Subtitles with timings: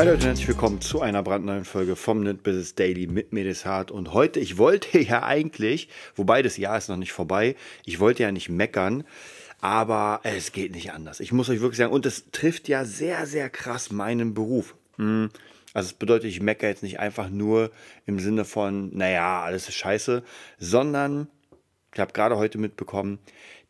[0.00, 3.90] Hallo und herzlich willkommen zu einer brandneuen Folge vom Net Business Daily mit Medis Hart.
[3.90, 7.54] Und heute, ich wollte ja eigentlich, wobei das Jahr ist noch nicht vorbei,
[7.84, 9.04] ich wollte ja nicht meckern,
[9.60, 11.20] aber es geht nicht anders.
[11.20, 14.74] Ich muss euch wirklich sagen, und es trifft ja sehr, sehr krass meinen Beruf.
[14.96, 15.28] Hm,
[15.74, 17.70] also es bedeutet, ich meckere jetzt nicht einfach nur
[18.06, 20.22] im Sinne von, naja, alles ist scheiße,
[20.58, 21.28] sondern
[21.92, 23.18] ich habe gerade heute mitbekommen,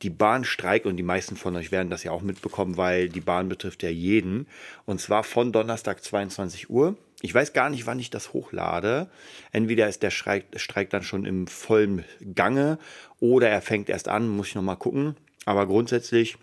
[0.02, 3.20] die Bahn streikt und die meisten von euch werden das ja auch mitbekommen, weil die
[3.20, 4.47] Bahn betrifft ja jeden.
[4.87, 6.97] Und zwar von Donnerstag 22 Uhr.
[7.23, 9.11] Ich weiß gar nicht, wann ich das hochlade.
[9.53, 12.78] Entweder ist der Streik, Streik dann schon im vollen Gange
[13.20, 15.16] oder er fängt erst an, muss ich nochmal gucken.
[15.44, 16.37] Aber grundsätzlich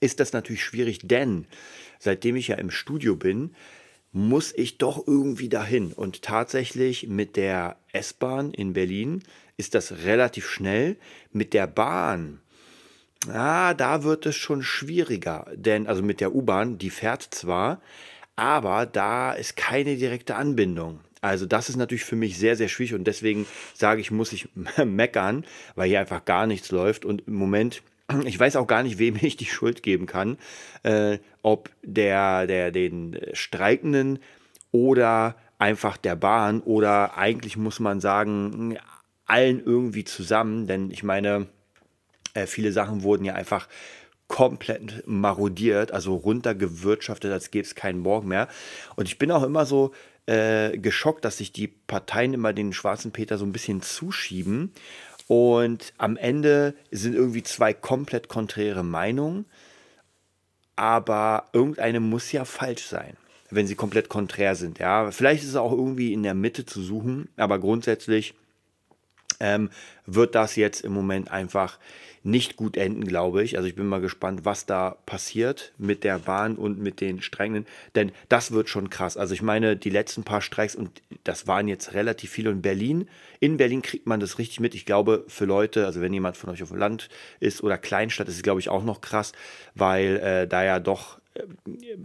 [0.00, 1.46] ist das natürlich schwierig, denn
[1.98, 3.54] seitdem ich ja im Studio bin,
[4.12, 5.92] muss ich doch irgendwie dahin.
[5.92, 9.22] Und tatsächlich mit der S-Bahn in Berlin
[9.62, 10.96] ist das relativ schnell.
[11.32, 12.42] Mit der Bahn
[13.28, 17.80] Ah, da wird es schon schwieriger, denn also mit der U-Bahn, die fährt zwar,
[18.34, 20.98] aber da ist keine direkte Anbindung.
[21.20, 24.48] Also das ist natürlich für mich sehr, sehr schwierig und deswegen sage ich, muss ich
[24.84, 25.44] meckern,
[25.76, 27.82] weil hier einfach gar nichts läuft und im Moment,
[28.24, 30.36] ich weiß auch gar nicht, wem ich die Schuld geben kann,
[30.82, 34.18] äh, ob der, der den Streikenden
[34.72, 38.78] oder einfach der Bahn oder eigentlich muss man sagen,
[39.32, 41.46] allen irgendwie zusammen, denn ich meine,
[42.34, 43.66] äh, viele Sachen wurden ja einfach
[44.28, 48.48] komplett marodiert, also runtergewirtschaftet, als gäbe es keinen Morgen mehr.
[48.94, 49.92] Und ich bin auch immer so
[50.26, 54.72] äh, geschockt, dass sich die Parteien immer den schwarzen Peter so ein bisschen zuschieben.
[55.28, 59.46] Und am Ende sind irgendwie zwei komplett konträre Meinungen.
[60.76, 63.16] Aber irgendeine muss ja falsch sein,
[63.50, 64.78] wenn sie komplett konträr sind.
[64.78, 68.34] Ja, vielleicht ist es auch irgendwie in der Mitte zu suchen, aber grundsätzlich
[69.42, 69.68] ähm,
[70.06, 71.78] wird das jetzt im Moment einfach
[72.24, 73.56] nicht gut enden, glaube ich.
[73.56, 77.66] Also ich bin mal gespannt, was da passiert mit der Bahn und mit den Strängen,
[77.94, 79.16] denn das wird schon krass.
[79.16, 83.08] Also ich meine, die letzten paar Streiks und das waren jetzt relativ viele in Berlin.
[83.40, 84.74] In Berlin kriegt man das richtig mit.
[84.74, 87.08] Ich glaube, für Leute, also wenn jemand von euch auf dem Land
[87.40, 89.32] ist oder Kleinstadt, ist es glaube ich auch noch krass,
[89.74, 91.42] weil äh, da ja doch äh,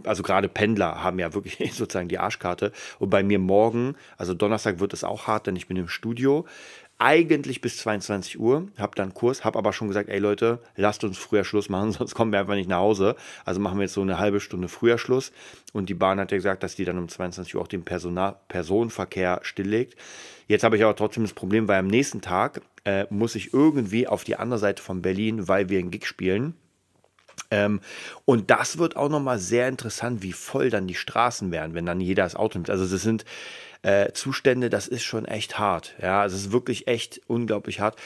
[0.04, 2.72] also gerade Pendler haben ja wirklich sozusagen die Arschkarte.
[2.98, 6.44] Und bei mir morgen, also Donnerstag wird es auch hart, denn ich bin im Studio
[6.98, 11.16] eigentlich bis 22 Uhr, habe dann Kurs, habe aber schon gesagt, ey Leute, lasst uns
[11.16, 13.14] früher Schluss machen, sonst kommen wir einfach nicht nach Hause.
[13.44, 15.32] Also machen wir jetzt so eine halbe Stunde früher Schluss.
[15.72, 18.36] Und die Bahn hat ja gesagt, dass die dann um 22 Uhr auch den Personal
[18.48, 19.96] Personenverkehr stilllegt.
[20.48, 24.08] Jetzt habe ich aber trotzdem das Problem, weil am nächsten Tag äh, muss ich irgendwie
[24.08, 26.54] auf die andere Seite von Berlin, weil wir einen Gig spielen.
[27.50, 27.80] Ähm,
[28.24, 32.00] und das wird auch nochmal sehr interessant, wie voll dann die Straßen werden, wenn dann
[32.00, 32.70] jeder das Auto nimmt.
[32.70, 33.24] Also das sind
[33.82, 35.94] äh, Zustände, das ist schon echt hart.
[36.00, 37.98] Ja, es ist wirklich echt unglaublich hart.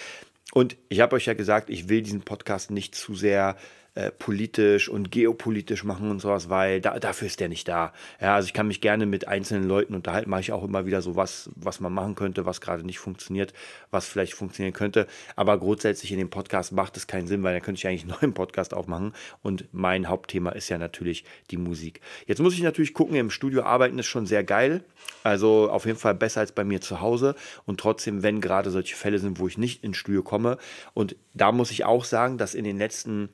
[0.53, 3.57] Und ich habe euch ja gesagt, ich will diesen Podcast nicht zu sehr
[3.95, 7.93] äh, politisch und geopolitisch machen und sowas, weil da, dafür ist der nicht da.
[8.23, 11.03] Ja, also ich kann mich gerne mit einzelnen Leuten unterhalten, mache ich auch immer wieder
[11.03, 13.53] so was, was man machen könnte, was gerade nicht funktioniert,
[13.91, 15.07] was vielleicht funktionieren könnte.
[15.37, 18.19] Aber grundsätzlich in dem Podcast macht es keinen Sinn, weil dann könnte ich eigentlich einen
[18.23, 19.13] neuen Podcast aufmachen.
[19.43, 22.01] Und mein Hauptthema ist ja natürlich die Musik.
[22.27, 24.85] Jetzt muss ich natürlich gucken, im Studio arbeiten ist schon sehr geil.
[25.23, 27.35] Also auf jeden Fall besser als bei mir zu Hause.
[27.67, 30.57] Und trotzdem, wenn gerade solche Fälle sind, wo ich nicht ins Studio komme.
[30.95, 33.29] Und da muss ich auch sagen, dass in den letzten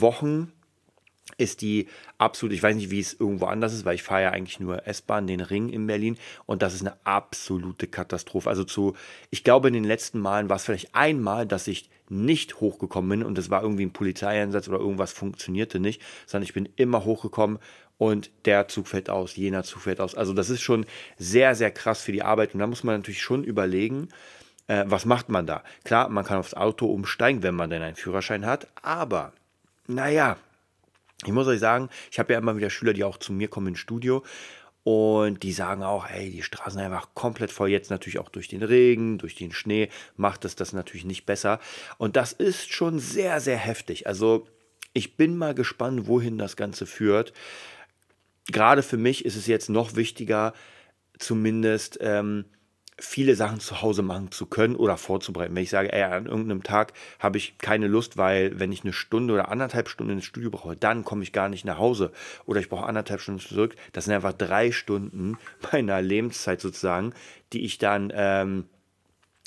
[0.00, 0.52] Wochen
[1.38, 1.88] ist die
[2.18, 4.86] absolut, ich weiß nicht, wie es irgendwo anders ist, weil ich fahre ja eigentlich nur
[4.86, 8.48] S-Bahn, den Ring in Berlin und das ist eine absolute Katastrophe.
[8.48, 8.94] Also zu,
[9.30, 13.26] ich glaube, in den letzten Malen war es vielleicht einmal, dass ich nicht hochgekommen bin
[13.26, 17.58] und es war irgendwie ein Polizeieinsatz oder irgendwas funktionierte nicht, sondern ich bin immer hochgekommen
[17.98, 20.14] und der Zug fällt aus, jener Zug fällt aus.
[20.14, 20.84] Also das ist schon
[21.18, 24.08] sehr, sehr krass für die Arbeit und da muss man natürlich schon überlegen,
[24.66, 25.62] äh, was macht man da?
[25.84, 29.32] Klar, man kann aufs Auto umsteigen, wenn man denn einen Führerschein hat, aber
[29.94, 30.36] naja,
[31.24, 33.68] ich muss euch sagen, ich habe ja immer wieder Schüler, die auch zu mir kommen
[33.68, 34.24] ins Studio
[34.84, 37.70] und die sagen auch, hey, die Straßen einfach komplett voll.
[37.70, 41.60] Jetzt natürlich auch durch den Regen, durch den Schnee macht es das natürlich nicht besser.
[41.98, 44.08] Und das ist schon sehr, sehr heftig.
[44.08, 44.46] Also
[44.92, 47.32] ich bin mal gespannt, wohin das Ganze führt.
[48.48, 50.52] Gerade für mich ist es jetzt noch wichtiger,
[51.18, 52.46] zumindest ähm,
[53.02, 55.54] viele Sachen zu Hause machen zu können oder vorzubereiten.
[55.54, 58.92] Wenn ich sage, ey, an irgendeinem Tag habe ich keine Lust, weil wenn ich eine
[58.92, 62.12] Stunde oder anderthalb Stunden ins Studio brauche, dann komme ich gar nicht nach Hause
[62.46, 63.74] oder ich brauche anderthalb Stunden zurück.
[63.92, 65.36] Das sind einfach drei Stunden
[65.72, 67.12] meiner Lebenszeit sozusagen,
[67.52, 68.64] die ich dann ähm,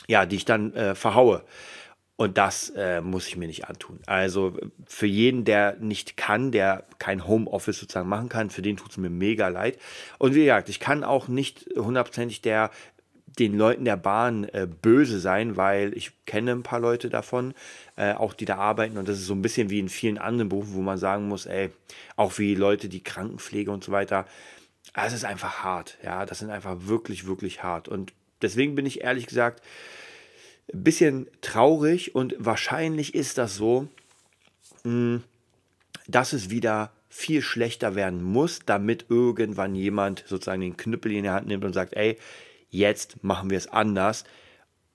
[0.08, 1.44] ja, die ich dann äh, verhaue.
[2.18, 4.00] Und das äh, muss ich mir nicht antun.
[4.06, 8.92] Also für jeden, der nicht kann, der kein Homeoffice sozusagen machen kann, für den tut
[8.92, 9.78] es mir mega leid.
[10.18, 12.72] Und wie gesagt, ich kann auch nicht hundertprozentig der
[13.40, 17.54] den Leuten der Bahn äh, böse sein, weil ich kenne ein paar Leute davon,
[17.98, 18.98] äh, auch die da arbeiten.
[18.98, 21.46] Und das ist so ein bisschen wie in vielen anderen Berufen, wo man sagen muss,
[21.46, 21.72] ey,
[22.16, 24.26] auch wie Leute, die Krankenpflege und so weiter,
[24.94, 27.88] es ist einfach hart, ja, das sind einfach wirklich, wirklich hart.
[27.88, 29.62] Und deswegen bin ich ehrlich gesagt
[30.74, 33.88] ein bisschen traurig und wahrscheinlich ist das so,
[34.84, 35.24] mh, hm,
[36.08, 41.30] dass es wieder viel schlechter werden muss, damit irgendwann jemand sozusagen den Knüppel in die
[41.30, 42.18] Hand nimmt und sagt, ey,
[42.78, 44.24] jetzt machen wir es anders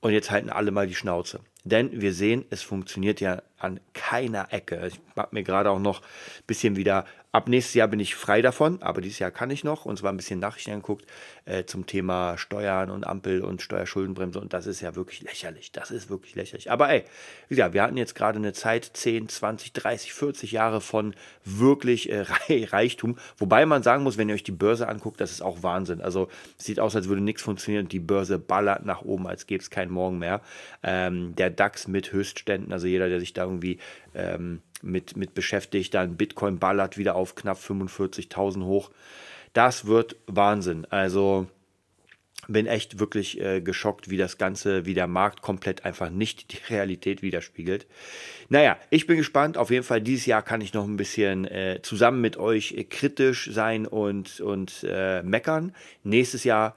[0.01, 1.41] und jetzt halten alle mal die Schnauze.
[1.65, 4.87] Denn wir sehen, es funktioniert ja an keiner Ecke.
[4.87, 8.43] Ich habe mir gerade auch noch ein bisschen wieder Ab nächstes Jahr bin ich frei
[8.43, 11.07] davon, aber dieses Jahr kann ich noch und zwar ein bisschen Nachrichten angeguckt
[11.45, 15.71] äh, zum Thema Steuern und Ampel und Steuerschuldenbremse und das ist ja wirklich lächerlich.
[15.71, 16.73] Das ist wirklich lächerlich.
[16.73, 17.05] Aber ey,
[17.47, 21.15] wie gesagt, wir hatten jetzt gerade eine Zeit, 10, 20, 30, 40 Jahre von
[21.45, 25.41] wirklich äh, Reichtum, wobei man sagen muss, wenn ihr euch die Börse anguckt, das ist
[25.41, 26.01] auch Wahnsinn.
[26.01, 29.63] Also sieht aus, als würde nichts funktionieren und die Börse ballert nach oben, als gäbe
[29.63, 30.41] es keinen Morgen mehr.
[30.83, 33.79] Ähm, der DAX mit Höchstständen, also jeder, der sich da irgendwie
[34.15, 35.95] ähm, mit, mit beschäftigt.
[35.95, 38.91] Dann Bitcoin ballert wieder auf knapp 45.000 hoch.
[39.53, 40.87] Das wird Wahnsinn.
[40.91, 41.47] Also
[42.49, 46.73] bin echt wirklich äh, geschockt, wie das Ganze, wie der Markt komplett einfach nicht die
[46.73, 47.87] Realität widerspiegelt.
[48.49, 49.57] Naja, ich bin gespannt.
[49.57, 52.85] Auf jeden Fall, dieses Jahr kann ich noch ein bisschen äh, zusammen mit euch äh,
[52.85, 55.75] kritisch sein und, und äh, meckern.
[56.03, 56.77] Nächstes Jahr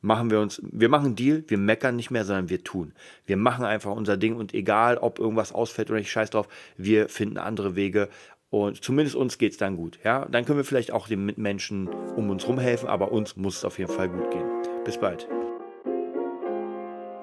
[0.00, 2.92] machen wir uns, wir machen einen Deal, wir meckern nicht mehr, sondern wir tun.
[3.26, 7.08] Wir machen einfach unser Ding und egal, ob irgendwas ausfällt oder nicht, scheiß drauf, wir
[7.08, 8.08] finden andere Wege
[8.50, 10.00] und zumindest uns geht es dann gut.
[10.04, 10.26] Ja?
[10.26, 13.64] Dann können wir vielleicht auch den Mitmenschen um uns herum helfen, aber uns muss es
[13.64, 14.44] auf jeden Fall gut gehen.
[14.84, 15.28] Bis bald.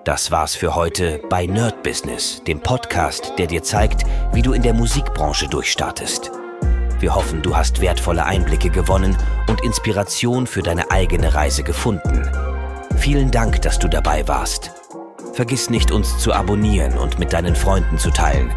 [0.05, 4.61] Das war's für heute bei Nerd Business, dem Podcast, der dir zeigt, wie du in
[4.61, 6.31] der Musikbranche durchstartest.
[7.01, 9.17] Wir hoffen, du hast wertvolle Einblicke gewonnen
[9.49, 12.23] und Inspiration für deine eigene Reise gefunden.
[12.97, 14.71] Vielen Dank, dass du dabei warst.
[15.33, 18.51] Vergiss nicht, uns zu abonnieren und mit deinen Freunden zu teilen.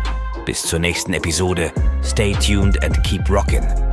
[0.47, 1.73] Bis zur nächsten Episode.
[2.03, 3.90] Stay tuned and keep rockin'.